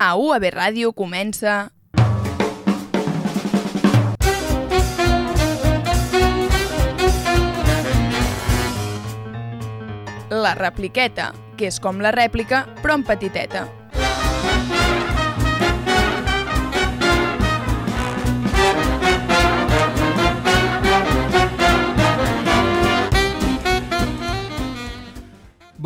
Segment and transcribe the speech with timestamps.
[0.00, 1.72] A UAB Ràdio comença...
[10.30, 13.66] La repliqueta, que és com la rèplica, però en petiteta.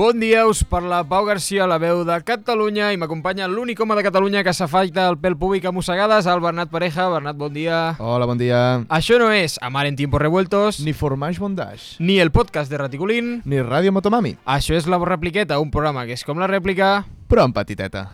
[0.02, 4.02] Bon dia, us parla Pau Garcia, la veu de Catalunya, i m'acompanya l'únic home de
[4.02, 7.04] Catalunya que s'afaita el pèl públic a mossegades, el Bernat Pareja.
[7.12, 7.94] Bernat, bon dia.
[8.02, 8.82] Hola, bon dia.
[8.90, 13.30] Això no és Amar en tiempos revueltos, Ni Formage Bondage, ni el podcast de Raticulín.
[13.44, 17.06] ni Ràdio Motomami, Això és La Repliqueta, un programa que és com la rèplica...
[17.28, 18.08] però en petiteta.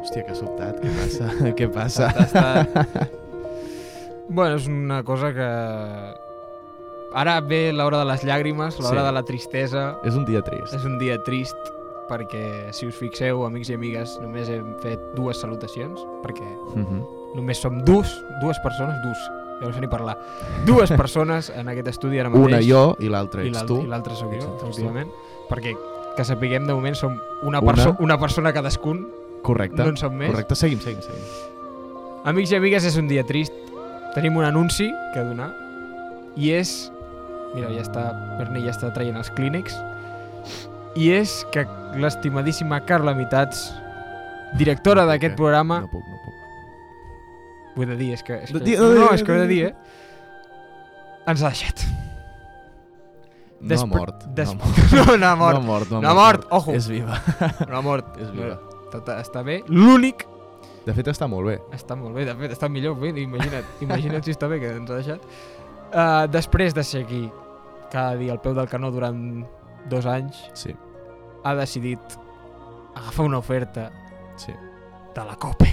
[0.00, 1.32] Hòstia, que sobtat, què passa?
[1.60, 2.12] què passa?
[2.24, 3.08] Està...
[4.30, 6.23] bueno, és una cosa que...
[7.14, 9.06] Ara ve l'hora de les llàgrimes, l'hora Sí.
[9.06, 9.98] de la tristesa.
[10.04, 10.74] És un dia trist.
[10.74, 11.56] És un dia trist
[12.08, 17.04] perquè, si us fixeu, amics i amigues, només hem fet dues salutacions, perquè Mhm.
[17.36, 19.16] només som dus, dues persones, dus,
[19.60, 20.18] ja no sé ni parlar,
[20.66, 22.44] dues persones en aquest estudi ara mateix.
[22.46, 23.80] Una jo i l'altra ets tu.
[23.82, 25.08] I l'altra sóc jo, efectivament.
[25.48, 25.76] Perquè,
[26.16, 27.72] que sapiguem, de moment som una, Una.
[27.72, 29.08] perso una persona cadascun,
[29.42, 29.82] Correcte.
[29.82, 30.30] no en som més.
[30.30, 31.22] Correcte, seguim, seguim, seguim.
[32.24, 33.52] Amics i amigues, és un dia trist.
[34.14, 35.52] Tenim un anunci que donar
[36.36, 36.90] i és...
[37.54, 38.04] Mira, ja està,
[38.38, 39.76] Berni ja està traient els clínics.
[40.98, 41.64] I és que
[41.98, 43.68] l'estimadíssima Carla Mitats,
[44.58, 45.80] directora d'aquest Eh, programa...
[45.84, 46.34] No puc, no puc.
[47.76, 48.40] Ho he de dir, és que...
[48.44, 49.74] És que no, no, és que ho he de di- dir, eh?
[51.30, 51.82] Ens ha deixat.
[53.60, 54.24] No Despre- ha mort.
[54.34, 54.78] des- No mort.
[54.92, 55.54] No, no ha mort.
[55.54, 56.44] No ha mort, no ha No ha mort.
[56.44, 56.72] mort, ojo.
[56.74, 57.20] És viva.
[57.70, 58.16] No ha mort.
[58.20, 58.58] És viva.
[58.94, 59.62] Està, està bé.
[59.68, 60.26] L'únic
[60.86, 61.54] De fet, està molt bé.
[61.72, 62.94] Està molt bé, de fet, està millor.
[63.00, 65.22] Bé, imagina't, imagina't si està bé que ens ha deixat.
[65.94, 67.22] Uh, després de ser aquí
[67.92, 69.44] cada dia al peu del canó durant
[69.90, 70.74] dos anys, sí.
[71.44, 72.00] ha decidit
[72.94, 73.90] agafar una oferta
[74.36, 74.52] sí.
[75.14, 75.70] de la COPE.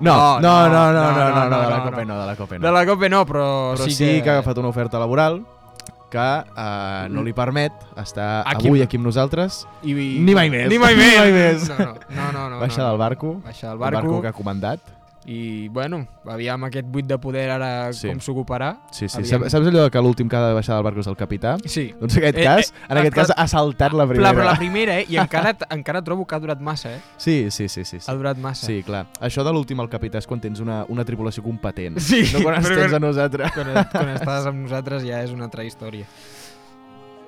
[0.00, 2.66] No, no, no, no, no, no, no, de la COPE no, de la COPE no.
[2.66, 4.22] De la COPE no, però, però sí, sí que...
[4.22, 5.40] que ha agafat una oferta laboral
[6.10, 8.68] que uh, no li permet estar aquí.
[8.70, 10.06] avui aquí amb nosaltres I, i...
[10.24, 10.68] ni mai més.
[10.70, 11.10] Ni mai més.
[11.12, 11.66] Ni mai més.
[11.68, 13.98] No, no, no, no, Baixa no, del barco, Baixa del barco.
[13.98, 14.80] el barco que ha comandat.
[15.28, 18.08] I, bueno, aviam aquest buit de poder ara Sí.
[18.08, 18.78] com s'ocuparà.
[18.90, 19.18] Sí, sí.
[19.18, 19.42] Aviam.
[19.44, 21.58] Saps, allò que l'últim que ha de baixar del barco és el capità?
[21.68, 21.92] Sí.
[22.00, 24.32] Doncs en aquest Eh, cas, eh, en aquest cas ha saltat la primera.
[24.32, 25.04] però la primera, eh?
[25.08, 27.00] I encara, encara trobo que ha durat massa, eh?
[27.18, 27.98] Sí, sí, sí, sí.
[27.98, 28.66] Ha Sí, durat massa.
[28.66, 29.06] sí clar.
[29.20, 31.98] Això de l'últim al capità és quan tens una, una tripulació competent.
[31.98, 33.52] Sí, No quan quan- a nosaltres.
[33.52, 36.06] quan, quan estàs amb nosaltres ja és una altra història.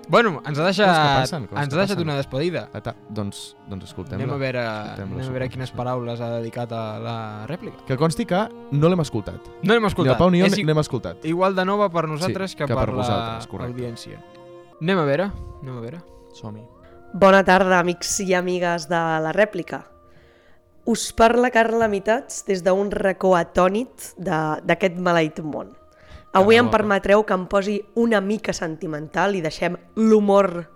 [0.08, 2.64] Bueno, ens ha Coses deixat, passen, coses ens ha deixat una despedida.
[2.82, 6.72] Ta, doncs, doncs escoltem Anem a veure, Escoltem-la, anem a veure quines paraules ha dedicat
[6.72, 7.16] a la
[7.46, 7.84] rèplica.
[7.86, 8.40] Que consti que
[8.72, 9.40] no l'hem escoltat.
[9.62, 10.14] No l'hem Ni escoltat.
[10.16, 11.24] el Pau ni jo n'hem escoltat.
[11.24, 14.18] igual de nova per nosaltres Sí, que, que per per l'audiència.
[14.80, 15.30] Anem a veure,
[15.62, 16.02] anem a veure.
[16.34, 16.62] Som-hi.
[17.12, 19.84] Bona tarda, amics i amigues de la rèplica.
[20.86, 25.76] Us parla Carla Mitats des d'un racó atònit de- d'aquest maleït món.
[26.32, 30.68] Avui em permetreu que em posi una mica sentimental i deixem l'humor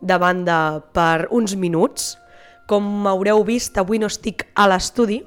[0.00, 2.14] de banda per uns minuts.
[2.64, 5.20] Com haureu vist, avui no estic a l'estudi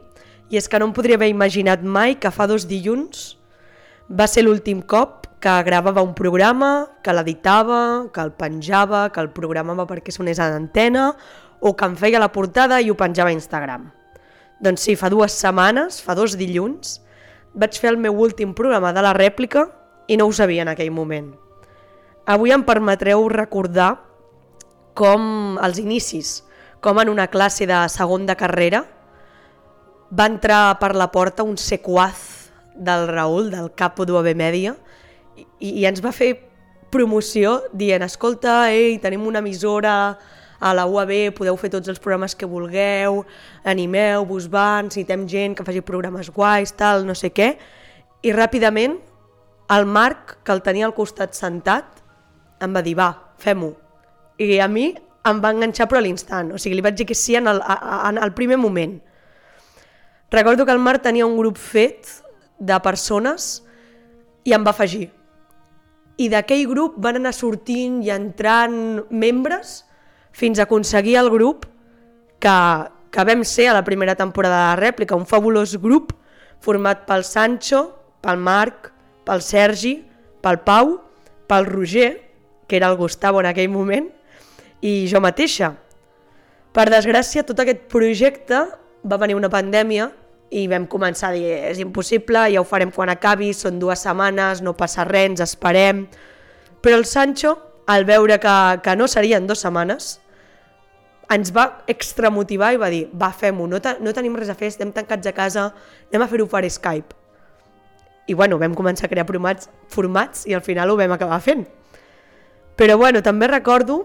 [0.50, 3.35] i és que no em podria haver imaginat mai que fa dos dilluns
[4.09, 9.29] va ser l'últim cop que gravava un programa, que l'editava, que el penjava, que el
[9.38, 11.12] programava perquè sonés a l'antena
[11.62, 13.91] o que em feia la portada i ho penjava a Instagram.
[14.66, 17.03] Doncs sí, fa dues setmanes, fa dos dilluns,
[17.55, 19.69] vaig fer el meu últim programa de la rèplica
[20.07, 21.31] i no ho sabia en aquell moment.
[22.25, 23.95] Avui em permetreu recordar
[24.97, 26.41] com els inicis,
[26.81, 28.83] com en una classe de segon de carrera
[30.15, 34.75] va entrar per la porta un sequaz del Raül, del capo d'UAB Mèdia,
[35.35, 36.35] i, i ens va fer
[36.91, 40.15] promoció dient, escolta, ei, tenim una emissora
[40.59, 43.23] a la UAB, podeu fer tots els programes que vulgueu,
[43.67, 47.55] animeu-vos, va, necessitem gent que faci programes guais, tal, no sé què.
[48.25, 48.97] I ràpidament,
[49.75, 52.01] el Marc, que el tenia al costat sentat,
[52.63, 53.11] em va dir, va,
[53.41, 53.74] fem-ho.
[54.39, 54.91] I a mi
[55.25, 57.62] em va enganxar però a l'instant, o sigui, li vaig dir que sí en el,
[57.65, 59.00] en el primer moment.
[60.31, 62.09] Recordo que el Marc tenia un grup fet
[62.59, 63.63] de persones
[64.45, 65.09] i em va afegir.
[66.21, 69.81] I d'aquell grup van anar sortint i entrant membres
[70.35, 71.63] fins a aconseguir el grup
[72.43, 72.57] que,
[73.09, 76.11] que vam ser a la primera temporada de la rèplica, un fabulós grup
[76.59, 77.85] format pel Sancho,
[78.19, 78.91] pel Marc,
[79.23, 79.95] pel Sergi,
[80.43, 80.97] pel Pau,
[81.47, 82.11] pel Roger,
[82.67, 84.09] que era el Gustavo en aquell moment,
[84.81, 85.71] i jo mateixa.
[86.75, 88.59] Per desgràcia, tot aquest projecte
[89.07, 90.09] va venir una pandèmia
[90.51, 94.61] i vam començar a dir és impossible, ja ho farem quan acabi, són dues setmanes,
[94.61, 96.05] no passa res, ens esperem.
[96.83, 97.55] Però el Sancho,
[97.87, 100.19] al veure que, que no serien dues setmanes,
[101.33, 104.69] ens va extramotivar i va dir, va, fem-ho, no, te, no tenim res a fer,
[104.74, 105.69] estem tancats a casa,
[106.12, 107.18] anem a fer-ho per Skype.
[108.27, 111.66] I bueno, vam començar a crear formats, formats i al final ho vam acabar fent.
[112.75, 114.04] Però bueno, també recordo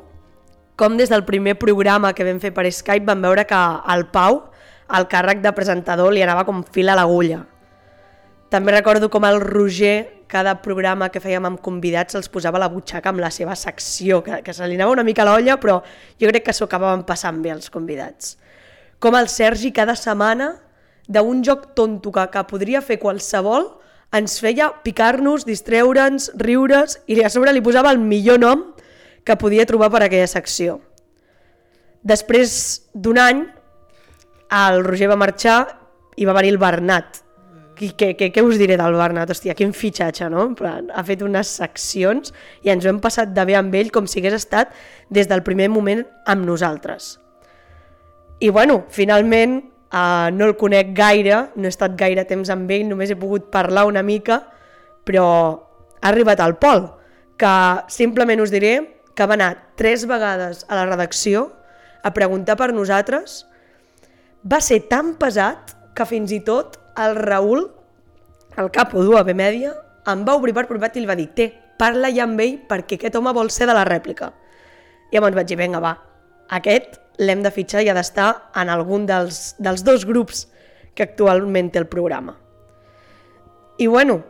[0.81, 4.44] com des del primer programa que vam fer per Skype vam veure que al Pau,
[4.96, 7.43] el càrrec de presentador, li anava com fil a l'agulla.
[8.50, 13.12] També recordo com el Roger, cada programa que fèiem amb convidats, els posava la butxaca
[13.12, 15.76] amb la seva secció, que, que se li anava una mica l'olla, però
[16.19, 18.35] jo crec que s'ho acabaven passant bé els convidats.
[18.99, 20.56] Com el Sergi cada setmana,
[21.06, 23.70] d'un joc tonto que, que podria fer qualsevol,
[24.19, 28.67] ens feia picar-nos, distreure'ns, riure's i a sobre li posava el millor nom
[29.23, 30.81] que podia trobar per aquella secció.
[32.02, 32.52] Després
[32.94, 33.47] d'un any,
[34.50, 35.61] el Roger va marxar
[36.19, 37.23] i va venir el Bernat.
[37.80, 39.30] Què, què, què, què us diré del Bernat?
[39.32, 40.44] Hòstia, quin fitxatge, no?
[40.50, 42.34] En plan, ha fet unes seccions
[42.66, 44.74] i ens ho hem passat de bé amb ell com si hagués estat
[45.08, 47.14] des del primer moment amb nosaltres.
[48.40, 52.84] I bueno, finalment Uh, no el conec gaire, no he estat gaire temps amb ell,
[52.86, 54.36] només he pogut parlar una mica,
[55.02, 55.24] però
[55.98, 56.84] ha arribat al Pol,
[57.34, 57.54] que
[57.90, 58.76] simplement us diré
[59.18, 61.48] que va anar tres vegades a la redacció
[62.06, 63.48] a preguntar per nosaltres.
[64.46, 67.67] Va ser tan pesat que fins i tot el Raül,
[68.61, 69.75] el capo d'UAB Mèdia,
[70.11, 71.50] em va obrir per privat i li va dir té,
[71.81, 74.32] parla ja amb ell perquè aquest home vol ser de la rèplica.
[75.11, 75.94] I llavors vaig dir, vinga, va,
[76.56, 78.31] aquest l'hem de fitxar i ha d'estar
[78.61, 80.47] en algun dels, dels dos grups
[80.94, 82.37] que actualment té el programa.
[83.81, 84.20] I bueno,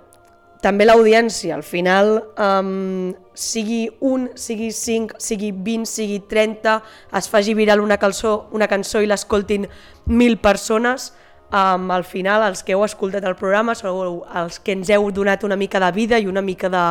[0.63, 6.77] també l'audiència, al final, um, sigui un, sigui cinc, sigui 20, sigui 30,
[7.17, 9.67] es faci viral una cançó, una cançó i l'escoltin
[10.07, 11.11] mil persones,
[11.53, 15.45] um, al final els que heu escoltat el programa sou els que ens heu donat
[15.45, 16.85] una mica de vida i una mica de,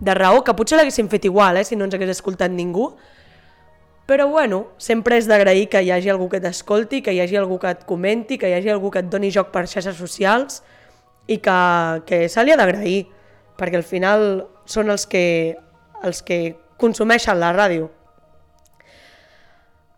[0.00, 2.92] de raó, que potser l'haguéssim fet igual, eh, si no ens hagués escoltat ningú,
[4.06, 7.58] però bueno, sempre és d'agrair que hi hagi algú que t'escolti, que hi hagi algú
[7.58, 10.62] que et comenti, que hi hagi algú que et doni joc per xarxes socials
[11.26, 11.58] i que,
[12.06, 13.08] que se li ha d'agrair,
[13.58, 15.56] perquè al final són els que,
[16.06, 17.90] els que consumeixen la ràdio.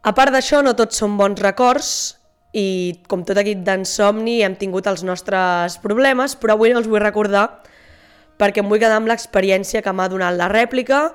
[0.08, 2.18] A part d'això, no tots són bons records
[2.56, 7.48] i com tot equip d'ensomni hem tingut els nostres problemes, però avui els vull recordar
[8.38, 11.08] perquè em vull quedar amb l'experiència que m'ha donat la rèplica,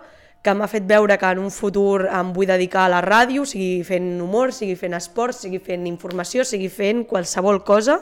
[0.44, 3.80] que m'ha fet veure que en un futur em vull dedicar a la ràdio, sigui
[3.88, 8.02] fent humor, sigui fent esport, sigui fent informació, sigui fent qualsevol cosa,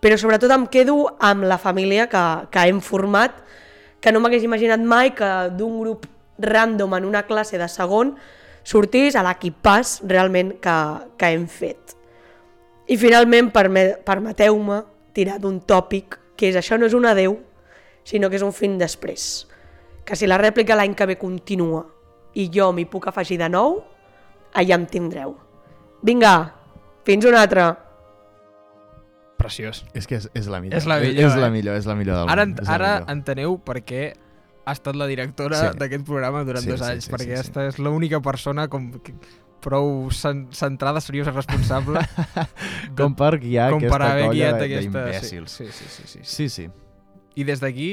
[0.00, 3.36] però sobretot em quedo amb la família que, que hem format,
[4.00, 5.28] que no m'hagués imaginat mai que
[5.58, 6.08] d'un grup
[6.38, 8.14] random en una classe de segon
[8.64, 10.80] sortís a l'equipàs realment que,
[11.20, 11.97] que hem fet.
[12.88, 14.82] I finalment, permeteu-me
[15.12, 17.38] tirar d'un tòpic, que és això no és un adeu,
[18.04, 19.46] sinó que és un fin després
[20.08, 21.82] que si la rèplica l'any que ve continua
[22.40, 23.82] i jo m'hi puc afegir de nou,
[24.56, 25.34] allà em tindreu.
[26.02, 26.54] Vinga,
[27.04, 27.66] fins una altra.
[29.36, 29.84] Preciós.
[29.94, 30.78] És que és, és la millor.
[30.80, 31.50] És la millor, És la eh?
[31.50, 32.56] millor, és la millor del Ara, món.
[32.58, 33.12] és la ara millor.
[33.14, 34.00] enteneu per què
[34.64, 35.78] ha estat la directora Sí.
[35.78, 37.38] d'aquest programa durant Sí, dos sí, anys, sí, perquè sí, sí.
[37.38, 39.14] aquesta és l'única persona com que,
[39.64, 42.00] prou cen centrada, seriosa, responsable
[42.98, 44.84] Com per guiar com per aquesta haver colla guiat de- aquesta...
[45.02, 45.50] d'imbècils.
[45.58, 46.20] Sí, sí, sí, sí, sí.
[46.22, 46.68] Sí, sí.
[47.38, 47.90] I des d'aquí,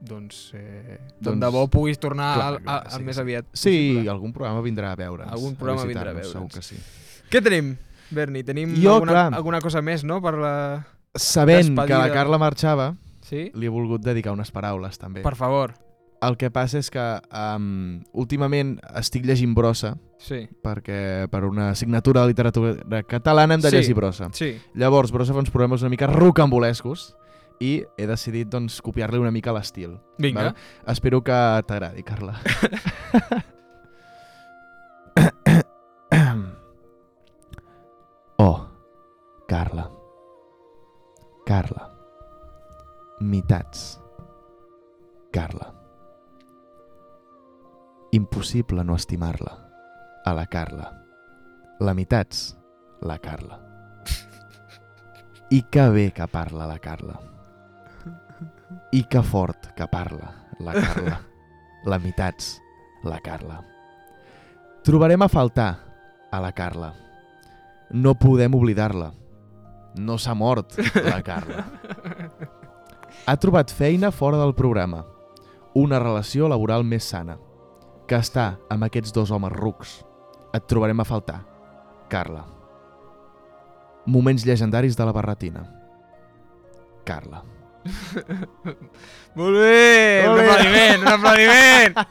[0.00, 3.20] doncs, eh, Doncs, de bo puguis tornar clar, al, clar, a, a, sí, més sí.
[3.22, 4.10] aviat Sí, possible.
[4.10, 5.32] algun programa vindrà a veure'ns.
[5.32, 6.32] Algun programa vindrà a veure'ns.
[6.32, 6.78] Segur que sí.
[7.30, 7.74] Què tenim,
[8.10, 8.42] Berni?
[8.42, 9.34] Tenim Jo, alguna, clar.
[9.36, 10.22] alguna cosa més, no?
[10.24, 10.54] Per la...
[11.14, 12.94] Sabent que la Carla marxava,
[13.26, 13.50] Sí?
[13.54, 15.20] li he volgut dedicar unes paraules, també.
[15.22, 15.74] Per favor.
[16.20, 17.00] El que passa és que
[17.32, 20.42] um, últimament estic llegint brossa, Sí.
[20.62, 23.76] perquè per una assignatura de literatura catalana hem de Sí.
[23.76, 24.28] llegir brossa.
[24.32, 24.60] Sí.
[24.74, 27.16] Llavors, brossa fa uns programes una mica rocambolescos
[27.58, 29.98] i he decidit doncs, copiar-li una mica l'estil.
[30.18, 30.42] Vinga.
[30.42, 30.54] Val?
[30.86, 31.32] Espero que
[31.66, 32.38] t'agradi, Carla.
[38.38, 38.66] oh,
[39.48, 39.90] Carla.
[41.46, 41.90] Carla.
[43.20, 44.00] Mitats.
[45.32, 45.74] Carla.
[48.12, 49.56] Impossible no estimar-la.
[50.24, 51.04] A la Carla.
[51.78, 52.56] La mitats.
[53.00, 53.60] La Carla.
[55.50, 57.18] I que bé que parla la Carla.
[58.92, 61.20] I que fort que parla la Carla.
[61.84, 62.60] La mitats,
[63.02, 63.62] la Carla.
[64.84, 65.70] Trobarem a faltar
[66.30, 66.92] a la Carla.
[67.90, 69.10] No podem oblidar-la.
[69.96, 71.64] No s'ha mort, la Carla.
[73.26, 75.02] Ha trobat feina fora del programa.
[75.74, 77.38] Una relació laboral més sana.
[78.10, 80.00] Que està amb aquests dos homes rucs.
[80.50, 81.44] Et trobarem a faltar,
[82.10, 82.42] Carla.
[84.10, 85.62] Moments llegendaris de la barretina.
[87.06, 87.44] Carla.
[89.38, 90.24] Molt bé!
[90.26, 90.48] Molt un bé.
[90.48, 91.94] aplaudiment, un aplaudiment!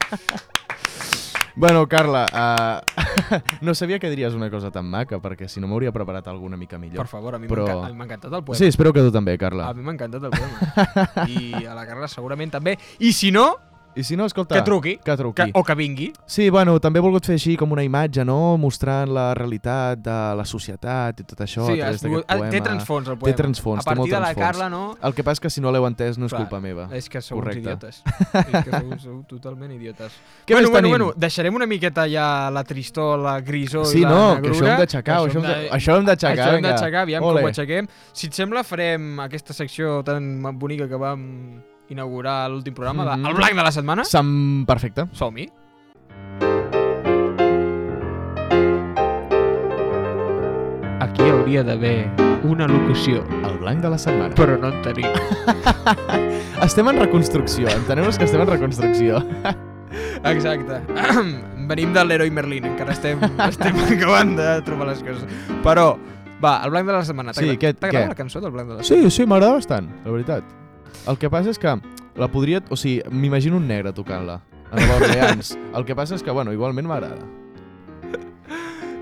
[1.60, 3.02] Bueno, Carla, uh,
[3.60, 6.78] no sabia que diries una cosa tan maca, perquè si no m'hauria preparat alguna mica
[6.78, 7.02] millor.
[7.02, 8.56] Per favor, a mi Però- m'ha encantat el poema.
[8.56, 9.66] Sí, espero que tu també, Carla.
[9.68, 11.26] A mi m'ha encantat el poema.
[11.28, 12.78] I a la Carla segurament també.
[13.00, 13.50] I si no,
[13.96, 14.54] I si no, escolta...
[14.54, 14.96] que truqui.
[15.02, 15.42] Que truqui.
[15.42, 16.12] Que, o que vingui.
[16.24, 18.56] Sí, bueno, també he volgut fer així com una imatge, no?
[18.56, 22.50] Mostrant la realitat de la societat i tot això sí, a has volgut- poema.
[22.54, 23.32] té transfons el poema.
[23.34, 24.46] Té transfons, A té molt partir de la transfons.
[24.46, 24.96] Carla, no?
[25.02, 26.88] El que passa és que si no l'heu entès no és Clar, culpa meva.
[26.94, 27.60] És que sou uns Correcte.
[27.66, 28.02] idiotes.
[28.54, 30.12] és que sou, sou totalment idiotes.
[30.46, 30.90] Què bueno, més bueno, tenim?
[31.06, 34.40] bueno, deixarem una miqueta ja la tristor, la grisor Sí, i la no, negrura.
[34.42, 35.36] que això hem d'aixecar, això,
[35.98, 37.40] hem d'aixecar, Això hem d'aixecar, aviam Ole.
[37.42, 37.88] com ho aixequem.
[38.12, 41.26] Si et sembla, farem aquesta secció tan bonica que vam
[41.90, 43.26] inaugurar l'últim programa, de Mhm.
[43.26, 44.04] El Blanc de la Setmana.
[44.04, 44.64] Sam...
[44.66, 45.06] Perfecte.
[45.12, 45.48] Som-hi.
[51.00, 52.10] Aquí hauria d'haver
[52.44, 54.34] una locució, El blanc de la setmana.
[54.34, 55.06] però no en tenim.
[56.62, 59.22] Estem en reconstrucció, enteneu-nos que estem en reconstrucció.
[60.24, 60.80] Exacte.
[61.70, 65.24] Venim de l'heroi Merlin, encara estem, estem acabant de trobar les coses.
[65.64, 65.94] Però,
[66.42, 67.34] va, el blanc de la setmana.
[67.36, 69.10] Sí, què- T'agrada la cançó del blanc de la Sí, setmana?
[69.16, 70.44] sí, m'agrada bastant, la veritat.
[71.08, 71.76] El que passa és que
[72.16, 72.60] la podria...
[72.70, 74.40] O sigui, m'imagino un negre tocant-la.
[74.70, 75.56] A Nova Orleans.
[75.74, 77.24] El que passa és que, bueno, igualment m'agrada.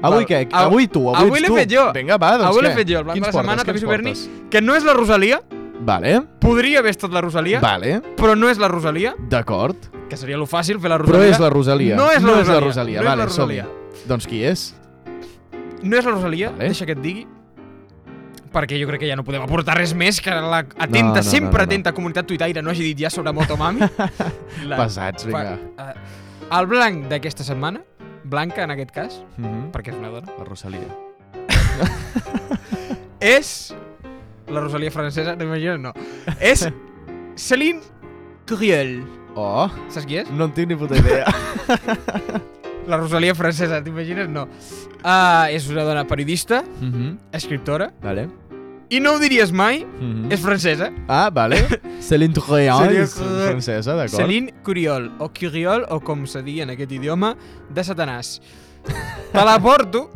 [0.01, 0.45] Avui què?
[0.53, 1.57] Av- Avui tu, avui, avui ets l'he tu.
[1.59, 1.85] fet jo.
[1.93, 2.77] Vinga, va, doncs Avui l'he què?
[2.85, 4.13] fet jo, el blanc Quins de la setmana, t'aviso Berni,
[4.53, 5.41] que no és la Rosalia,
[5.89, 9.77] Vale, podria haver estat la Rosalia, vale, però no és la Rosalia, d'acord.
[10.11, 11.31] que seria lo fàcil fer la Però Rosalia.
[11.35, 11.97] és la Rosalia.
[11.97, 12.43] No és la no Rosalia.
[12.43, 12.99] És la Rosalia.
[12.99, 13.67] No és vale, la Rosalia.
[14.09, 14.75] Doncs qui és?
[15.83, 16.65] No és la Rosalia, Vale.
[16.71, 17.27] deixa que et digui,
[18.53, 21.15] perquè jo crec que ja no podem aportar res més que la atenta, No, no,
[21.17, 21.69] no, sempre no, no.
[21.71, 23.81] atenta comunitat tuitaire no hagi dit ja sobre Motomami.
[24.67, 25.59] La- Pesats, vinga.
[25.77, 25.95] Fa- eh,
[26.59, 27.83] el blanc d'aquesta setmana,
[28.25, 29.71] blanca en aquest cas, Mhm.
[29.73, 30.89] perquè és una dona, La Rosalia.
[33.21, 33.75] és
[34.49, 35.79] la Rosalia francesa, no imagines?
[35.81, 35.93] No.
[36.41, 36.69] És
[37.37, 37.81] Céline
[38.49, 39.05] Curiel.
[39.35, 40.31] Oh, Saps qui és?
[40.31, 41.27] no en tinc ni puta idea.
[42.89, 44.29] La Rosalia francesa, t'imagines?
[44.33, 44.47] No.
[45.05, 47.19] Uh, és una dona periodista, Mhm.
[47.33, 48.29] escriptora, Vale.
[48.89, 50.33] i no ho diries mai, Mhm.
[50.33, 50.91] és francesa.
[51.07, 51.57] Ah, vale.
[52.01, 52.33] Céline
[52.87, 54.17] Céline és francesa, d'acord.
[54.17, 57.37] Céline Curiol, o Curiol, o com se digui en aquest idioma,
[57.69, 58.41] de Satanàs.
[59.33, 60.11] Te la porto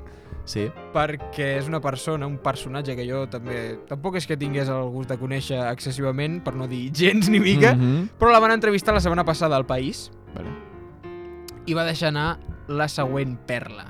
[0.45, 0.71] Sí.
[0.95, 3.79] perquè és una persona, un personatge que jo també...
[3.87, 7.75] Tampoc és que tingués el gust de conèixer excessivament, per no dir gens ni mica,
[7.75, 8.09] Mhm.
[8.19, 10.49] però la van entrevistar la setmana passada al País Vale.
[11.67, 12.39] i va deixar anar
[12.69, 13.87] la següent perla.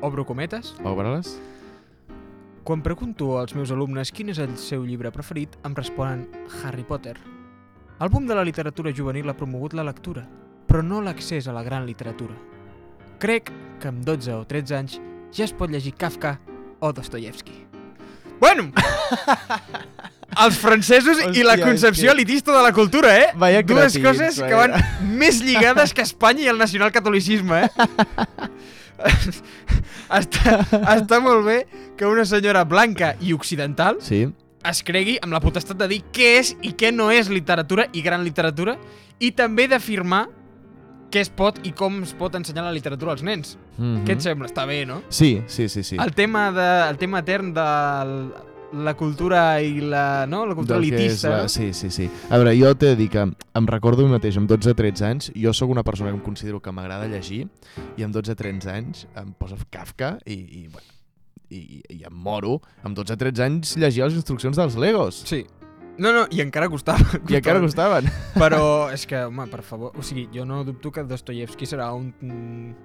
[0.00, 0.74] Obro cometes.
[0.84, 1.40] Obre-les.
[2.62, 6.28] Quan pregunto als meus alumnes quin és el seu llibre preferit, em responen
[6.62, 7.16] Harry Potter.
[7.98, 10.22] El boom de la literatura juvenil ha promogut la lectura,
[10.66, 12.34] però no l'accés a la gran literatura.
[13.18, 13.50] Crec
[13.82, 14.98] que amb 12 o 13 anys
[15.34, 16.38] ja es pot llegir Kafka
[16.80, 17.66] o Dostoyevsky.
[18.42, 18.72] Bueno!
[20.42, 23.26] Els francesos i la Hòstia, concepció que- elitista de la cultura, eh?
[23.36, 24.78] Vaya Dues cretins, coses que vaya.
[24.78, 27.70] van més lligades que Espanya i el nacionalcatolicisme, eh?
[30.22, 30.56] està,
[30.96, 31.58] està molt bé
[31.98, 34.24] que una senyora blanca i occidental Sí.
[34.64, 38.02] es cregui amb la potestat de dir què és i què no és literatura i
[38.02, 38.76] gran literatura
[39.20, 40.26] i també d'afirmar
[41.12, 43.58] què es pot i com es pot ensenyar la literatura als nens.
[43.78, 44.04] Mhm.
[44.06, 44.48] Què et sembla?
[44.50, 45.02] Està bé, no?
[45.08, 45.96] Sí, sí, sí, sí.
[45.96, 47.66] El tema de, el tema etern de
[48.72, 50.46] la cultura i la, no?
[50.46, 51.28] la cultura Del elitista.
[51.30, 51.42] la...
[51.42, 51.48] no?
[51.48, 52.08] Sí, sí, sí.
[52.30, 55.70] A veure, jo t'he de dir que em recordo mateix, amb 12-13 anys, jo sóc
[55.70, 57.46] una persona que em considero que m'agrada llegir,
[57.96, 60.88] i amb 12-13 anys em posa Kafka i, i, bueno,
[61.50, 62.60] i, i em moro.
[62.82, 65.22] Amb 12-13 anys llegia les instruccions dels Legos.
[65.28, 65.44] Sí.
[65.98, 67.04] No, no, i encara costava.
[67.28, 68.06] I encara costaven.
[68.34, 72.08] Però és que, home, per favor, o sigui, jo no dubto que Dostoyevsky serà un,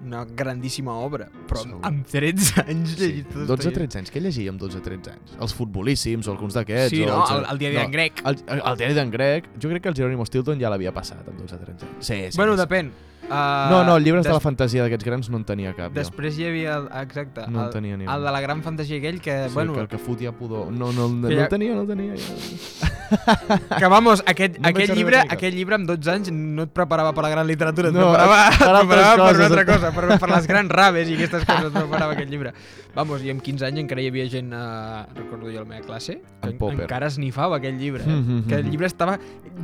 [0.04, 1.80] una grandíssima obra, però Segur.
[1.88, 3.00] amb 13 anys Sí.
[3.00, 3.72] llegit Dostoyevsky.
[3.80, 4.12] 12-13 anys.
[4.12, 5.34] Què llegia amb 12-13 anys?
[5.40, 6.92] Els futbolíssims o alguns d'aquests?
[6.92, 8.22] Sí, o no, els- el, el diari no, en grec.
[8.28, 11.24] El, el, el diari d'en Grec, jo crec que el Jerónimo Stilton ja l'havia passat
[11.26, 11.86] amb 12-13 anys.
[12.04, 12.36] Sí, sí.
[12.36, 12.62] bueno, sí.
[12.66, 12.92] depèn.
[13.28, 15.92] Uh, No, no, llibres des, de la fantasia d'aquests grans no en tenia cap.
[15.92, 15.98] jo.
[16.00, 19.48] Després hi havia, el, exacte, No el, tenia el de la gran fantasia aquell que,
[19.48, 20.72] Sí, bueno, que el que fotia pudor.
[20.72, 22.14] No, no, no, Que no ja- el tenia, no el tenia.
[22.16, 23.76] Ja.
[23.78, 26.62] que vamos, aquest, No aquest, vaig llibre, arribar a aquest llibre amb 12 anys no
[26.68, 29.92] et preparava per la gran literatura, et No, preparava, et preparava per una altra cosa,
[29.92, 32.52] per, per les grans raves i aquestes coses et preparava aquest llibre.
[32.98, 35.84] Vamos, i amb 15 anys encara hi havia gent, uh, recordo jo a la meva
[35.86, 36.80] classe, que En Popper.
[36.82, 38.02] encara esnifava aquell llibre.
[38.02, 38.08] Eh?
[38.10, 38.70] Mm, mm, que el mm.
[38.72, 39.18] llibre estava...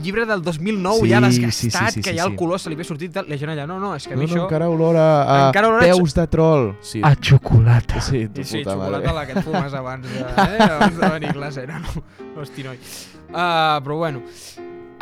[0.04, 2.36] Llibre del 2009, Sí, ja desgastat, sí, sí, que sí, ja el sí.
[2.36, 3.26] color se li ve sortit i tal.
[3.26, 4.44] I la gent allà, no, no, és que a No, mi no, això...
[4.46, 6.68] encara olor a, a Encara olor a peus de troll.
[6.80, 8.00] Sí, A xocolata.
[8.00, 9.14] sí, tu I sí, puta xocolata mare.
[9.18, 10.68] la que et fumes abans de, eh?
[10.70, 11.66] abans de venir a classe.
[11.66, 12.04] No, no.
[12.40, 12.78] Hosti, noi.
[13.34, 14.22] Uh, però bueno,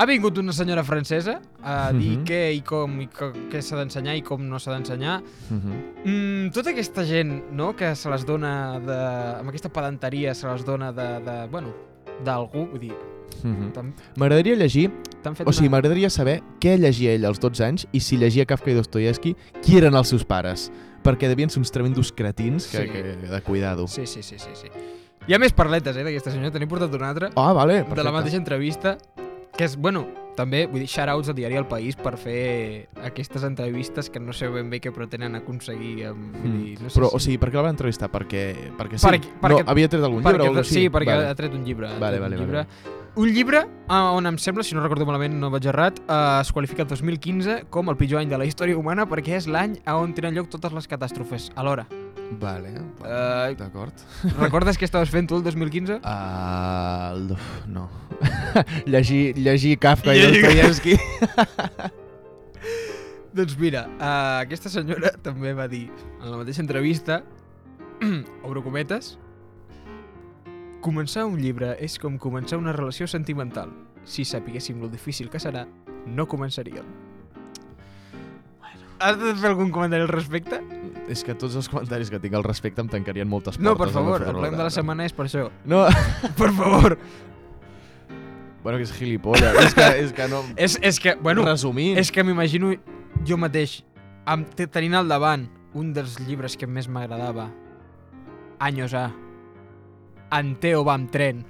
[0.02, 2.24] ha vingut una senyora francesa a dir Mhm.
[2.26, 5.20] què i com i què s'ha d'ensenyar i com no s'ha d'ensenyar.
[5.50, 5.72] Mhm.
[6.04, 8.98] Mm, tota aquesta gent, no?, que se les dona de...
[9.40, 11.08] amb aquesta pedanteria se les dona de...
[11.24, 11.72] de bueno,
[12.24, 12.94] d'algú, vull dir.
[13.42, 14.90] T'han M'agradaria llegir,
[15.22, 15.76] fet o sigui, una...
[15.78, 19.78] m'agradaria saber què llegia ell als 12 anys i si llegia Kafka i Dostoyevsky, qui
[19.78, 20.70] eren els seus pares.
[21.02, 22.88] Perquè devien ser uns tremendos cretins que, Sí.
[22.92, 23.88] que, de cuidado.
[23.88, 24.68] Sí, sí, sí, sí, sí.
[25.26, 26.52] Hi ha més parletes, eh, d'aquesta senyora.
[26.52, 27.30] T'he portat una altra.
[27.34, 28.04] Ah, vale, de perfecte.
[28.04, 28.98] la mateixa entrevista,
[29.56, 30.06] que és, bueno,
[30.36, 34.48] també, vull dir, shoutouts al diari El País per fer aquestes entrevistes que no sé
[34.52, 36.06] ben bé què pretenen aconseguir.
[36.08, 36.96] Amb, vull dir, no sé.
[36.96, 37.16] Però, si...
[37.16, 38.08] o sigui, per què la van entrevistar?
[38.12, 38.46] Perquè,
[38.78, 39.06] perquè sí?
[39.06, 41.28] Perquè- perquè- no, havia tret algun perquè, llibre o alguna sí, perquè vale.
[41.28, 41.92] ha tret un llibre.
[42.00, 42.64] Vale, vale, un vale.
[42.64, 43.00] llibre.
[43.14, 46.52] Un llibre eh, on em sembla, si no recordo malament, no vaig errat, eh, es
[46.56, 50.16] qualifica el 2015 com el pitjor any de la història humana perquè és l'any on
[50.16, 51.84] tenen lloc totes les catàstrofes alhora.
[52.40, 52.70] Vale,
[53.04, 53.92] Eh, d'acord.
[54.40, 55.98] recordes què estaves fent tu el 2015?
[56.00, 57.36] Uh,
[57.68, 57.88] no.
[58.92, 60.94] llegir, llegir Kafka i Llegir- Dostoyevsky.
[63.32, 65.86] Doncs mira, uh, aquesta senyora també va dir
[66.20, 67.22] en la mateixa entrevista,
[68.46, 69.14] obro cometes,
[70.84, 73.70] començar un llibre és com començar una relació sentimental.
[74.04, 75.64] Si sapiguéssim lo difícil que serà,
[76.06, 76.84] no començaríem.
[79.02, 80.60] Has de fer algun comentari al respecte?
[81.10, 83.66] És que tots els comentaris que tinc al respecte em tancarien moltes portes.
[83.66, 85.48] No, per favor, el problema de la setmana és per això.
[85.66, 85.84] No,
[86.38, 86.96] Per favor.
[88.62, 89.56] bueno, que és gilipolles.
[89.64, 90.42] és, que, és que no...
[90.56, 91.98] És, és que, bueno, Resumint.
[91.98, 92.70] és que m'imagino
[93.26, 93.80] jo mateix,
[94.24, 97.48] amb, te- tenint al davant un dels llibres que més m'agradava,
[98.62, 99.08] Anys A,
[100.30, 101.42] Anteo va amb tren.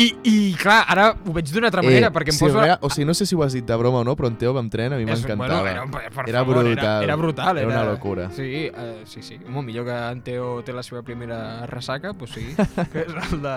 [0.00, 2.60] I, I, clar, ara ho veig d'una altra manera, perquè em sí, poso...
[2.62, 4.36] rea- O sigui, no sé si ho has dit de broma o no, però en
[4.40, 5.60] Teo amb tren a mi m'encantava.
[5.60, 6.78] Bueno, era, per Era favor, brutal.
[6.78, 7.58] Era, era brutal.
[7.58, 8.28] Era una locura.
[8.36, 9.36] Sí, uh, sí, sí.
[9.46, 12.46] Molt millor que en Teo té la seva primera ressaca, doncs sí,
[12.94, 13.56] que és el de,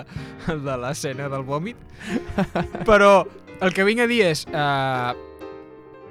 [0.52, 1.78] el de l'escena del vòmit.
[2.84, 3.14] Però
[3.62, 4.44] el que vinc a dir és...
[4.52, 5.14] Uh,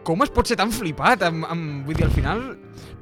[0.03, 1.23] com es pot ser tan flipat?
[1.29, 2.41] Amb, amb, vull dir, al final...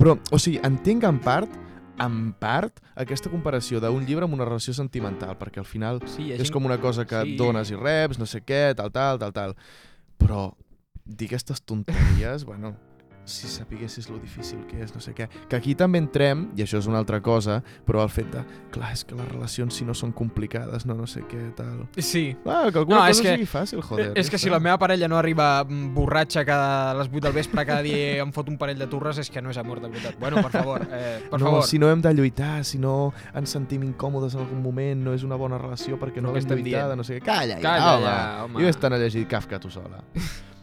[0.01, 1.55] Però, o sigui, entenc en part
[2.01, 6.41] en part aquesta comparació d'un llibre amb una relació sentimental, perquè al final Sí, és
[6.43, 7.37] gent- com una cosa que sí.
[7.37, 9.57] dones i reps, no sé què, tal, tal, tal, tal.
[10.19, 10.55] Però
[11.05, 12.75] dir aquestes tonteries, bueno,
[13.31, 15.29] si sapiguessis lo difícil que és, no sé què.
[15.49, 18.43] Que aquí també entrem, i això és una altra cosa, però el fet de,
[18.75, 21.87] clar, és que les relacions si no són complicades, no, no sé què, tal...
[21.99, 22.37] Sí.
[22.45, 24.13] Ah, que alguna No, és cosa que- sigui fàcil, joder.
[24.19, 27.33] és que si la meva parella no arriba mm, borratxa cada a les 8 del
[27.33, 29.89] vespre cada dia em fot un parell de turres, és que no és amor de
[29.89, 30.19] veritat.
[30.21, 31.65] Bueno, per favor, eh, per no, favor.
[31.65, 35.23] si no hem de lluitar, si no ens sentim incòmodes en algun moment, no és
[35.25, 37.25] una bona relació perquè no Què l'hem lluitada, no sé què.
[37.25, 38.05] Calla, Calla, ja, home.
[38.07, 38.61] ja, home.
[38.63, 40.03] I ves tant a llegir Kafka tu sola.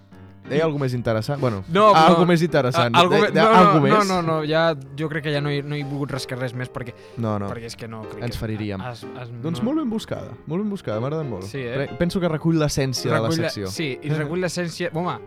[0.50, 1.42] Ha alguna més interessant?
[1.42, 2.14] Bueno, No, ah, no.
[2.14, 2.96] algo més interessant.
[2.96, 3.94] Ah, algo, De- de- no, algo no, més?
[3.94, 6.54] no, no, no, ja jo crec que ja no he, no he volgut rascar res
[6.54, 7.50] més perquè, No, no.
[7.50, 8.82] perquè és que no crec Ens que feriríem.
[8.92, 11.44] Es, es, Doncs molt ben buscada, molt ben buscada, m'ha agradat molt.
[11.52, 11.90] Sí, eh?
[12.00, 13.68] Penso que recull l'essència de la secció.
[13.68, 14.90] Sí, i recull l'essència...
[14.94, 15.18] Home,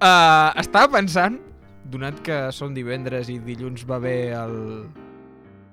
[0.00, 1.38] uh, estava pensant,
[1.92, 4.56] donat que són divendres i dilluns va haver el,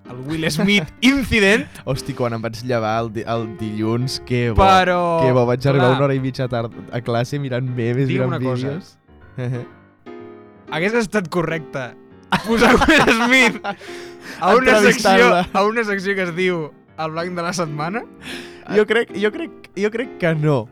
[0.09, 4.59] el Will Smith Incident, Hosti, quan em vaig llevar el, di el dilluns, que bo.
[4.61, 4.99] però...
[5.23, 8.33] Que bo, vaig arribar clar, una hora i mitja tard a classe mirant memes, mirant
[8.33, 8.75] una cosa.
[8.75, 8.95] vídeos.
[10.73, 11.91] Hagués estat correcte
[12.45, 13.61] posar Will Smith
[14.39, 16.67] a una, secció, a una secció que es diu
[16.99, 18.03] El blanc de la setmana.
[18.75, 20.67] jo, crec, jo, crec, jo crec que no.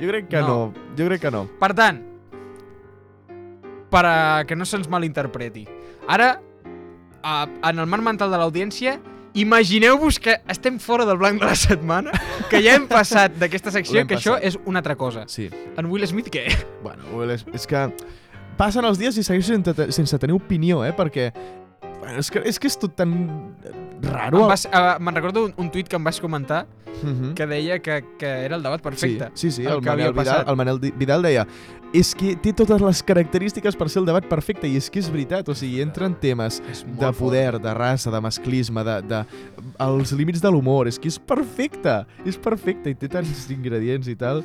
[0.00, 0.48] Jo crec que no.
[0.48, 0.94] No.
[0.98, 1.46] Jo crec que no.
[1.58, 2.02] Per tant,
[3.90, 5.64] per a que no se'ns malinterpreti,
[6.06, 6.34] ara,
[7.22, 8.98] a, en el marc mental de l'audiència,
[9.34, 12.14] imagineu-vos que estem fora del blanc de la setmana,
[12.50, 14.48] que ja hem passat d'aquesta secció, que això passat.
[14.48, 15.26] és una altra cosa.
[15.30, 15.48] Sí.
[15.78, 16.48] En Will Smith, què?
[16.82, 17.86] Bueno, Will és, és que
[18.58, 20.92] passen els dies i segueixo sense, sense tenir opinió, eh?
[20.96, 21.30] Perquè
[22.18, 23.14] és, que, és que és tot tan
[24.02, 24.46] raro.
[24.48, 26.66] Uh, me'n recordo un, un tuit que em vas comentar
[27.02, 27.34] Mhm.
[27.34, 29.30] que deia que, que era el debat perfecte.
[29.34, 30.48] Sí, sí, sí el el, Manel Vidal, passat.
[30.48, 31.46] el Manel Vidal deia
[31.94, 35.08] és que té totes les característiques per ser el debat perfecte i és que és
[35.10, 37.18] veritat, o sigui, entren temes de fort.
[37.18, 39.24] poder, de raça, de masclisme, de, de
[39.78, 44.14] els límits de l'humor, és que és perfecte, és perfecte i té tants ingredients i
[44.14, 44.44] tal.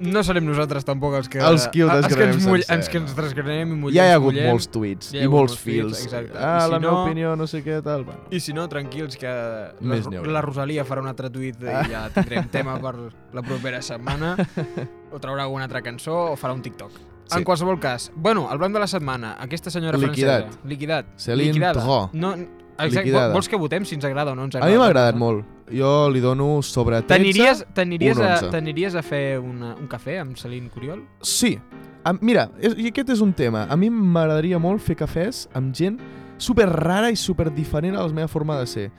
[0.00, 1.38] No serem nosaltres tampoc els que...
[1.40, 3.94] Els qui ho que ens, desgranem mull, sencer, ens, que ens desgranem i mullem.
[3.96, 4.50] ja hi ha hagut mullem.
[4.50, 6.02] molts tuits ja hi ha i molts fils.
[6.04, 6.36] exacte.
[6.36, 8.04] Ah, I si la meva no- opinió, no sé què, tal.
[8.04, 8.26] Bueno.
[8.30, 10.00] I si no, tranquils, que la,
[10.36, 12.94] la Rosalia farà un altre tuit i ja tindrem tema per
[13.32, 14.34] la propera setmana.
[15.12, 16.92] o traurà alguna altra cançó o farà un TikTok.
[17.26, 17.38] Sí.
[17.40, 20.42] En qualsevol cas, bueno, el blanc de la setmana, aquesta senyora Liquidat.
[20.44, 20.68] francesa.
[20.68, 21.06] Liquidat.
[21.16, 21.82] Céline Liquidada.
[21.82, 22.10] Tro.
[22.12, 22.36] No,
[22.84, 23.32] exacte, Liquidada.
[23.32, 24.72] vols que votem si ens agrada o no ens A agrada?
[24.72, 25.44] mi m'ha agradat molt.
[25.72, 27.08] Jo li dono sobre 13...
[27.08, 28.50] T'aniries t'aniries un a, 11.
[28.50, 31.02] t'aniries a fer una, un cafè amb Celine Curiol?
[31.22, 31.58] Sí.
[32.04, 33.64] Am- Mira, és, i aquest és un tema.
[33.68, 35.98] A mi m'agradaria molt fer cafès amb gent
[36.38, 38.90] super rara i super diferent a la meva forma de ser.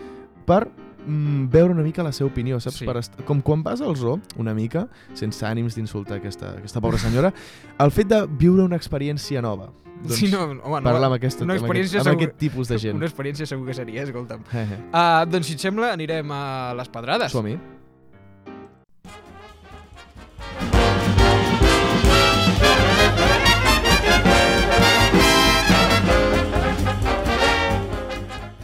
[0.45, 0.65] Per
[1.07, 2.81] mm, veure una mica la seva opinió, saps?
[2.83, 2.85] Sí.
[2.85, 7.33] Per com quan vas al zoo, una mica, sense ànims d'insultar aquesta, aquesta pobra senyora,
[7.79, 9.71] el fet de viure una experiència nova.
[9.97, 12.37] Doncs sí, no, home, no, parlar amb, aquesta, una amb, aquest, experiència amb segur- aquest
[12.37, 12.99] tipus de gent.
[12.99, 14.43] Una experiència segur que seria, escolta'm.
[14.53, 14.77] Una...
[14.91, 16.43] Uh, doncs, si et sembla, anirem a
[16.77, 17.33] les pedrades.
[17.33, 17.57] Som-hi.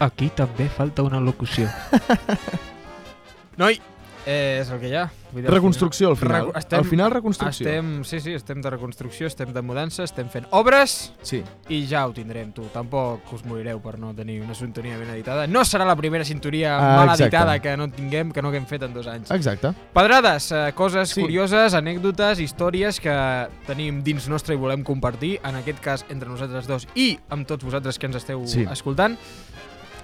[0.03, 1.67] Aquí també falta una locució.
[3.57, 3.79] Noi,
[4.25, 5.09] eh, és el que hi ha.
[5.33, 6.43] Vull dir, al Reconstrucció al final.
[6.47, 7.65] Recu- estem- al final reconstrucció.
[7.67, 11.39] Estem, sí, sí, estem de reconstrucció, estem de mudança, estem fent obres Sí.
[11.69, 12.63] i ja ho tindrem, tu.
[12.73, 15.47] Tampoc us morireu per no tenir una sintonia ben editada.
[15.47, 17.23] No serà la primera sintonia Ah, mal exacte.
[17.35, 19.31] editada que no tinguem, que no haguem fet en dos anys.
[19.31, 19.73] Exacte.
[19.93, 21.21] Pedrades, eh, coses Sí.
[21.21, 26.67] curioses, anècdotes, històries que tenim dins nostre i volem compartir, en aquest cas entre nosaltres
[26.67, 28.65] dos i amb tots vosaltres que ens esteu Sí.
[28.71, 29.17] escoltant.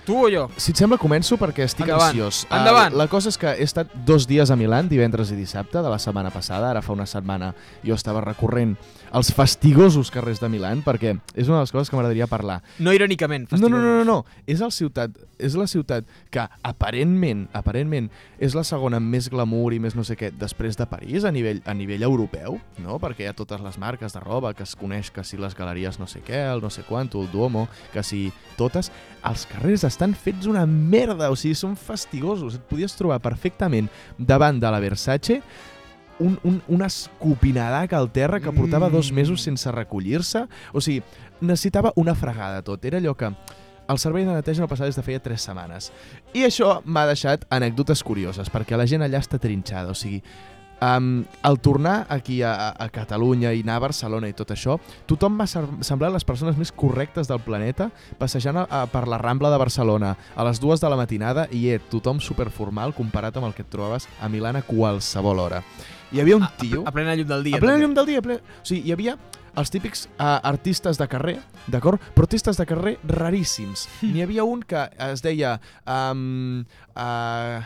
[0.10, 0.48] Tu o jo?
[0.58, 2.10] Si et sembla, començo perquè estic Endavant.
[2.10, 2.40] ansiós.
[2.50, 2.96] Endavant.
[2.96, 5.90] Uh, la cosa és que he estat dos dies a Milan, divendres i dissabte, de
[5.94, 6.72] la setmana passada.
[6.72, 7.52] Ara fa una setmana
[7.86, 8.74] jo estava recorrent
[9.14, 12.64] els fastigosos carrers de Milan, perquè és una de les coses que m'agradaria parlar.
[12.80, 13.84] No irònicament, No, no, fastigós.
[13.86, 14.26] no, no, no.
[14.48, 19.74] És, el ciutat, és la ciutat que aparentment, aparentment és la segona amb més glamour
[19.76, 22.98] i més no sé què després de París a nivell, a nivell europeu, no?
[22.98, 26.00] perquè hi ha totes les marques de roba que es coneix que si les galeries
[26.00, 28.92] no sé què, el no sé quanto, el Duomo, que si totes,
[29.24, 32.56] els carrers estan fets una merda, o sigui, són fastigosos.
[32.56, 35.42] Et podies trobar perfectament davant de la Versace
[36.20, 38.92] un, un, una escopinadaca al terra que portava Mm.
[38.92, 40.46] dos mesos sense recollir-se.
[40.74, 41.02] O sigui,
[41.42, 42.84] necessitava una fregada tot.
[42.86, 43.32] Era allò que
[43.90, 45.92] el servei de neteja no passava des de feia 3 setmanes.
[46.34, 49.92] I això m'ha deixat anècdotes curioses, perquè la gent allà està trinxada.
[49.92, 50.22] O sigui,
[50.82, 55.38] um, al tornar aquí a, a Catalunya i anar a Barcelona i tot això, tothom
[55.40, 57.90] va semblar les persones més correctes del planeta
[58.20, 61.68] passejant a, a, per la Rambla de Barcelona a les dues de la matinada i
[61.74, 65.60] eh, tothom superformal comparat amb el que et trobaves a Milà a qualsevol hora.
[66.12, 66.82] Hi havia un tio...
[66.90, 67.60] A plena llum del dia.
[67.60, 68.22] A plena llum del dia.
[68.24, 68.40] a Ple...
[68.40, 69.14] O sigui, hi havia
[69.60, 71.36] els típics uh, artistes de carrer,
[71.70, 72.02] d'acord?
[72.16, 73.88] Però artistes de carrer raríssims.
[74.14, 75.60] N'hi havia un que es deia...
[75.86, 76.64] Um,
[76.96, 77.62] uh,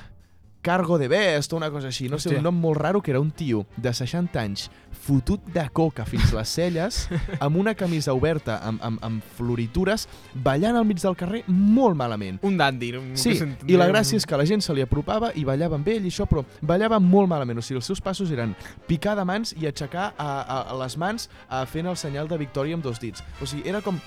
[0.63, 2.39] Cargo de Best o una cosa així, no sé, Hòstia.
[2.39, 4.69] un nom molt raro que era un tio de 60 anys
[5.03, 7.01] fotut de coca fins les celles
[7.43, 12.39] amb una camisa oberta amb, amb, amb floritures ballant al mig del carrer molt malament.
[12.47, 12.93] Un dandy.
[12.95, 13.35] Un, Sí,
[13.67, 16.11] i la gràcia és que la gent se li apropava i ballava amb ell i
[16.13, 17.59] això, però ballava molt malament.
[17.59, 18.55] O sigui, els seus passos eren
[18.87, 22.39] picar de mans i aixecar a, a, a les mans a, fent el senyal de
[22.39, 23.23] victòria amb dos dits.
[23.41, 23.99] O sigui, era com...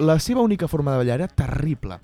[0.00, 1.98] La seva única forma de ballar era terrible.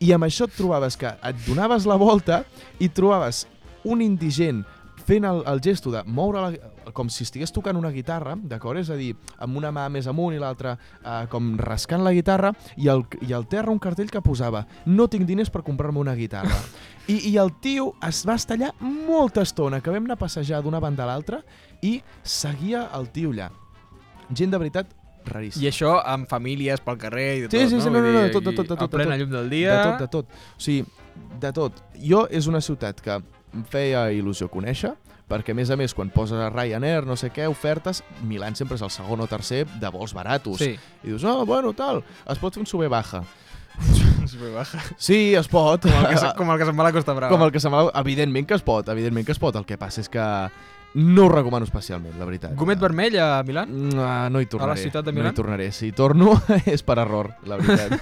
[0.00, 2.44] I amb això et trobaves que et donaves la volta
[2.78, 3.46] i trobaves
[3.88, 4.64] un indigent
[5.08, 8.80] fent el, el gesto de moure la, com si estigués tocant una guitarra, d'acord?
[8.80, 12.52] És a dir, amb una mà més amunt i l'altra eh, com rascant la guitarra
[12.76, 16.16] i al, i al terra un cartell que posava no tinc diners per comprar-me una
[16.18, 16.60] guitarra.
[17.08, 20.60] I, I el tio es va estar allà molta estona, que vam anar a passejar
[20.62, 21.40] d'una banda a l'altra
[21.80, 23.48] i seguia el tio allà.
[24.28, 24.92] Gent de veritat
[25.32, 25.62] raríssim.
[25.64, 27.82] I això amb famílies pel carrer i de Sí, tot, sí, no?
[27.82, 29.20] sí, no, no, no, de tot, de tot, de tot, A plena tot.
[29.22, 29.74] llum del dia.
[29.76, 30.38] De tot, de tot.
[30.56, 30.84] O sigui,
[31.40, 31.82] de tot.
[32.00, 33.18] Jo és una ciutat que
[33.54, 34.94] em feia il·lusió conèixer,
[35.28, 38.76] perquè a més a més quan poses a Ryanair, no sé què, ofertes, Milan sempre
[38.76, 40.58] és el segon o tercer de vols baratos.
[40.62, 40.72] Sí.
[41.04, 43.22] I dius, oh, bueno, tal, es pot fer un sube baja.
[44.26, 44.80] Sube baja.
[44.98, 45.82] Sí, es pot.
[45.86, 47.30] Com el que, com el que se'n va a la Costa Brava.
[47.32, 47.84] Com el que sembla...
[48.00, 49.56] Evidentment que es pot, evidentment que es pot.
[49.56, 50.24] El que passa és que
[50.94, 52.54] no ho recomano especialment, la veritat.
[52.56, 53.68] Gomet vermell a Milan?
[53.68, 54.80] Mm, ah, no hi tornaré.
[54.80, 55.30] ciutat de No Milà?
[55.30, 55.70] hi tornaré.
[55.72, 56.32] Si torno
[56.64, 58.00] és per error, la veritat.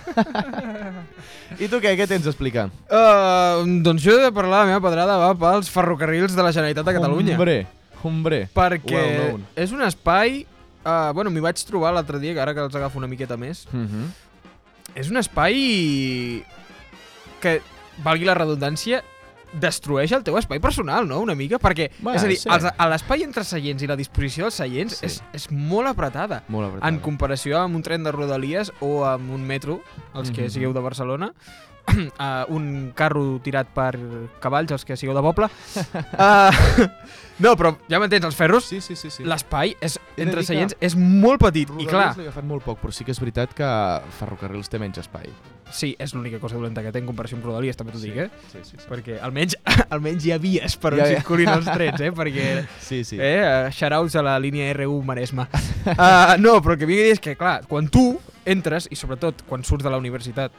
[1.63, 1.97] I tu què?
[1.99, 2.69] Què tens a explicar?
[2.87, 6.87] Uh, doncs jo he de parlar, la meva pedrada va pels ferrocarrils de la Generalitat
[6.87, 7.35] de Catalunya.
[7.35, 7.57] Hombre,
[8.03, 8.41] hombre.
[8.55, 9.49] perquè well known.
[9.57, 10.45] és un espai...
[10.87, 13.65] Uh, bueno, m'hi vaig trobar l'altre dia, que ara que els agafo una miqueta més.
[13.73, 14.07] Mm -hmm.
[14.95, 16.45] És un espai
[17.41, 17.61] que,
[18.05, 19.03] valgui la redundància,
[19.61, 22.49] destrueix el teu espai personal, no?, una mica, perquè, Bueno, és a dir, sí.
[22.91, 25.07] l'espai entre seients i la disposició dels seients Sí.
[25.07, 26.43] és, és molt apretada.
[26.49, 26.89] Molt apretat.
[26.89, 29.81] En comparació amb un tren de rodalies o amb un metro,
[30.15, 30.51] els que Mhm.
[30.51, 31.33] sigueu de Barcelona,
[31.97, 33.93] uh, un carro tirat per
[34.43, 35.49] cavalls, els que sigueu de poble.
[35.49, 36.87] uh,
[37.45, 39.11] no, però ja m'entens, els ferros, Sí, sí, sí.
[39.11, 39.25] sí.
[39.29, 39.75] l'espai
[40.17, 41.71] entre seients és molt petit.
[41.81, 43.69] I clar, l'he agafat molt poc, però sí que és veritat que
[44.19, 45.29] Ferrocarrils té menys espai.
[45.67, 48.29] sí, és l'única cosa dolenta que té en comparació amb rodalies, també t'ho dic, eh?
[48.53, 48.85] Sí, sí, sí.
[48.89, 49.57] Perquè almenys,
[49.95, 51.17] almenys hi ha vies per on Ja, ja.
[51.19, 52.13] circulin els trens, eh?
[52.15, 52.45] Perquè
[52.81, 53.19] Sí, sí.
[53.21, 55.43] Eh, shoutouts a la línia R1 Maresme.
[55.91, 58.05] uh, no, però el que vull dir és que, clar, quan tu
[58.47, 60.55] entres, i sobretot quan surts de la universitat,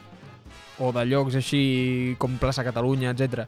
[0.78, 3.46] o de llocs així com Plaça Catalunya, etc.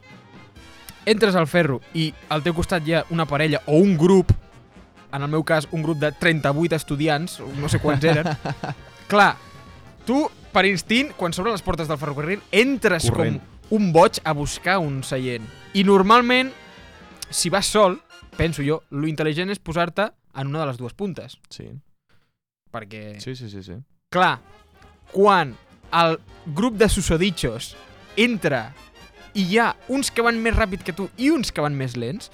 [1.05, 4.31] entres al ferro i al teu costat hi ha una parella o un grup,
[5.11, 8.29] en el meu cas un grup de 38 estudiants, no sé quants eren,
[9.11, 9.35] clar,
[10.05, 13.39] tu, per instint, quan s'obren les portes del ferrocarril, entres Corrent.
[13.39, 15.45] com un boig a buscar un seient.
[15.73, 16.51] I normalment,
[17.31, 18.01] si vas sol,
[18.35, 21.37] penso jo, lo intel·ligent és posar-te en una de les dues puntes.
[21.49, 21.69] Sí,
[22.71, 23.63] Perquè, sí, sí, sí.
[23.63, 23.73] sí.
[24.11, 24.39] clar,
[25.11, 25.55] quan
[25.93, 26.19] el
[26.55, 27.75] grup de susodichos
[28.17, 28.73] entra
[29.33, 31.95] i hi ha uns que van més ràpid que tu i uns que van més
[31.99, 32.31] lents,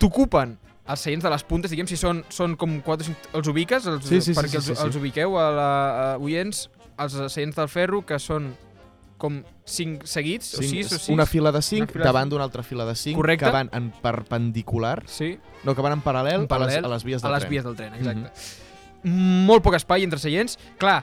[0.00, 0.56] t'ocupen
[0.88, 3.30] els seients de les puntes, diguem, si són, són com 4 o 5...
[3.40, 3.86] Els ubiques?
[3.88, 4.82] Els, Sí, sí, sí, perquè sí, els, sí, sí.
[4.84, 5.68] els ubiqueu a la
[6.04, 6.66] a oients,
[7.00, 8.50] els seients del ferro, que són
[9.16, 11.08] com cinc seguits, o sis o sis.
[11.14, 12.34] Una fila de Una 5 fila davant cinc.
[12.34, 13.46] d'una altra fila de 5 Correcte.
[13.46, 16.94] que van en perpendicular, Sí, no, que van en paral·lel, en paral·lel a, les, a
[16.98, 17.50] les vies del a les tren.
[17.54, 18.32] vies del tren, exacte.
[19.04, 20.58] Molt poc espai entre seients.
[20.80, 21.02] Clar,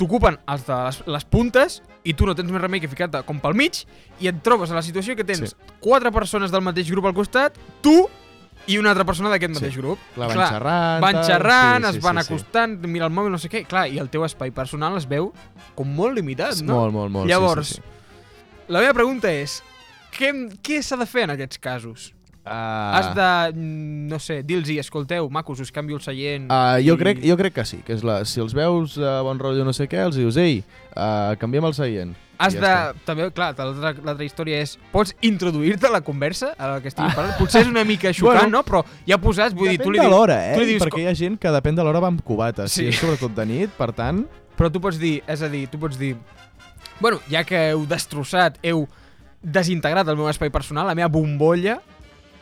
[0.00, 3.38] t'ocupen els de les, les puntes i tu no tens més remei que ficar-te com
[3.42, 3.82] pel mig
[4.24, 5.56] i et trobes a la situació que tens Sí.
[5.84, 8.08] quatre persones del mateix grup al costat, tu
[8.66, 9.60] i una altra persona d'aquest Sí.
[9.60, 9.98] mateix grup.
[10.14, 11.00] Clar, van Clar, xerrant...
[11.02, 12.32] Van xerrant, sí, sí, es van sí, sí.
[12.34, 13.64] acostant, mira el mòbil, no sé què.
[13.66, 15.32] Clar, i el teu espai personal es veu
[15.74, 16.64] com molt limitat, Sí.
[16.64, 16.76] no?
[16.80, 17.28] Molt, molt, molt.
[17.28, 18.72] Llavors, sí, sí, sí.
[18.72, 19.62] La meva pregunta és,
[20.16, 20.30] què,
[20.62, 22.12] què s'ha de fer en aquests casos?
[22.50, 23.28] Uh, Has de,
[24.10, 26.48] no sé, dir-los, escolteu, macos, us canvio el seient...
[26.50, 29.20] Uh, jo, i- crec, jo crec que sí, que és la, si els veus a
[29.22, 30.64] bon rotllo no sé què, els dius, ei,
[30.96, 32.16] uh, canviem el seient.
[32.40, 32.66] Has ja de...
[32.66, 33.04] està.
[33.06, 34.72] També, clar, l'altra història és...
[34.90, 37.36] Pots introduir-te a la conversa a la que estigui parlant?
[37.38, 38.62] Potser és una mica xocant, Bueno, no?
[38.66, 40.56] Però ja posats, vull dir, tu li de l'hora, eh?
[40.56, 42.88] tu li dius Perquè hi ha gent que depèn de l'hora va amb cubates, Sí.
[42.90, 42.96] sí.
[43.04, 44.24] sobretot de nit, per tant...
[44.58, 46.16] Però tu pots dir, és a dir, tu pots dir...
[46.98, 48.88] Bueno, ja que heu destrossat, heu
[49.40, 51.78] desintegrat el meu espai personal, la meva bombolla,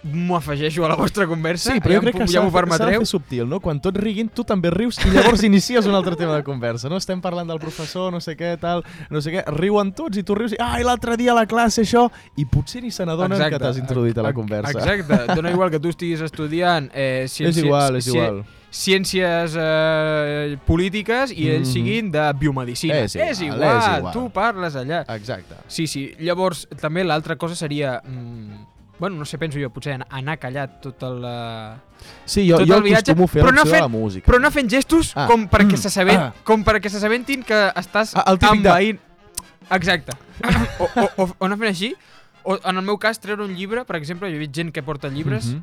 [0.02, 3.04] m'ho afegeixo a la vostra conversa, Sí, però jo crec que ja m'ho s'ha de
[3.04, 3.58] subtil, no?
[3.60, 6.96] Quan tots riguin, tu també rius i llavors inicies un altre tema de conversa, no?
[6.96, 10.34] Estem parlant del professor, no sé què, tal, no sé què, riuen tots i tu
[10.38, 13.58] rius i, ai, l'altre dia a la classe això, i potser ni se n'adonen que
[13.58, 14.70] t'has introduït a la conversa.
[14.78, 18.44] Exacte, dona igual que tu estiguis estudiant eh, És ciències, igual, és igual.
[18.70, 21.72] ciències eh, polítiques i ells Mhm.
[21.72, 23.00] siguin de biomedicina.
[23.04, 24.12] És igual, és, és igual, igual.
[24.12, 25.04] tu parles allà.
[25.16, 25.54] Exacte.
[25.66, 26.12] Sí, sí.
[26.20, 28.00] Llavors, també l'altra cosa seria...
[28.04, 31.22] Mm, bueno, no sé, penso jo, potser an- anar callat tot el...
[31.24, 31.74] eh,
[32.24, 34.26] Sí, jo, Tot jo el viatge, acostumo a fer no l'opció de la música.
[34.30, 35.26] Però anar fent gestos Ah.
[35.26, 35.82] com perquè Mm.
[35.82, 36.32] s'assabent, Ah.
[36.44, 39.00] com perquè s'assabentin que estàs Ah, el típic de- envaint...
[39.70, 40.12] Exacte.
[40.78, 41.94] o, o, o, o anar fent així,
[42.44, 44.82] o en el meu cas treure un llibre, per exemple, jo he vist gent que
[44.82, 45.62] porta llibres, Mhm.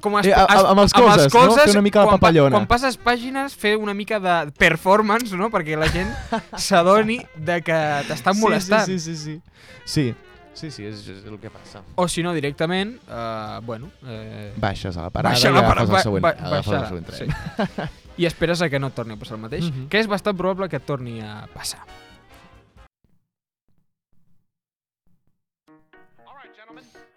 [0.00, 1.54] com es, Eh, a- a- amb els colzes, no?
[1.56, 2.50] Fer una mica la quan, pa- papallona.
[2.54, 5.50] quan passes pàgines, fer una mica de performance, no?
[5.50, 6.08] Perquè la gent
[6.56, 8.86] s'adoni de que t'estan molestant.
[8.86, 9.42] Sí, sí, sí, sí.
[9.84, 10.14] Sí,
[10.58, 11.80] sí, sí, és, és el que passa.
[11.96, 13.90] O si no, directament, uh, bueno...
[14.04, 16.86] Eh, Baixes a la parada baixa i la agafes parada, el següent, ba- agafes el
[16.90, 17.30] següent tren.
[17.30, 17.88] sí.
[18.18, 19.86] I esperes a que no et torni a passar el mateix, Mhm.
[19.88, 21.84] que és bastant probable que et torni a passar.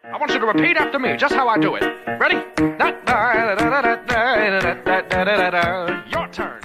[0.03, 1.83] I want you to repeat after me, just how I do it.
[2.19, 2.35] Ready?
[6.11, 6.60] Your turn.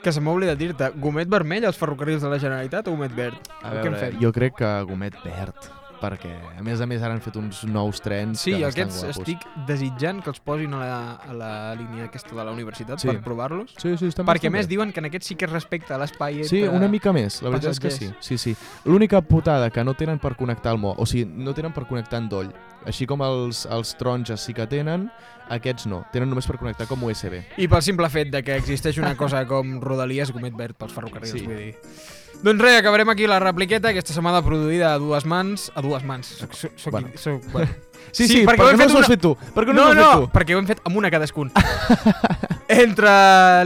[0.00, 3.50] Que se m'ha oblidat dir-te, gomet vermell als ferrocarrils de la Generalitat o gomet verd?
[3.60, 5.68] A veure, jo crec que gomet verd,
[6.00, 9.02] perquè a més a més ara han fet uns nous trens Sí, que estan aquests
[9.04, 9.18] guapos.
[9.18, 13.08] estic desitjant que els posin a la, a la línia aquesta de la universitat Sí.
[13.08, 13.74] per provar-los.
[13.76, 14.70] Sí, sí, estan Perquè a més bé.
[14.76, 17.50] diuen que en aquest sí que es respecta l'espai Sí, entre- una mica més, la
[17.50, 18.10] veritat és que sí.
[18.20, 18.56] sí, sí.
[18.84, 22.18] L'única putada que no tenen per connectar el mo, o sigui, no tenen per connectar
[22.20, 22.50] endoll.
[22.86, 25.10] Així com els, els taronges sí que tenen,
[25.50, 26.04] aquests no.
[26.12, 27.42] Tenen només per connectar com USB.
[27.58, 31.32] I pel simple fet de que existeix una cosa com Rodalies gomet verd pels ferrocarrils,
[31.38, 31.44] Sí.
[31.46, 31.74] vull dir.
[32.42, 36.26] Doncs res, acabarem aquí la repliqueta, aquesta setmana produïda a dues mans, a dues mans.
[36.40, 37.08] Soc, soc, soc, Bueno.
[37.16, 37.68] soc, bueno.
[38.12, 39.34] Sí, Sí, sí, perquè perquè, no s'ho has fet tu.
[39.54, 40.28] Perquè no, no, no, fet tu.
[40.38, 41.50] perquè ho hem fet amb una cadascun.
[42.70, 43.10] Entre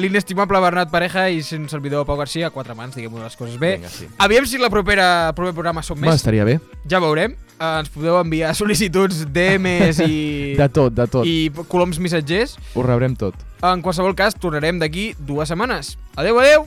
[0.02, 3.76] l'inestimable Bernat Pareja i un servidor Pau Garcia, a quatre mans, diguem-ho les coses bé.
[3.78, 4.08] Vinga, sí.
[4.18, 6.14] Aviam si la propera, el proper programa som més.
[6.18, 6.58] estaria bé.
[6.90, 7.37] Ja veurem.
[7.54, 11.24] Uh, ens podeu enviar sol·licituds, DMs i, De tot, de tot.
[11.28, 12.56] i coloms missatgers.
[12.74, 13.38] Ho rebrem tot.
[13.62, 15.94] En qualsevol cas, tornarem d'aquí dues setmanes.
[16.16, 16.66] Adeu, adeu!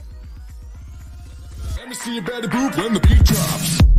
[1.88, 3.97] Let me see you better boop when the beat drops.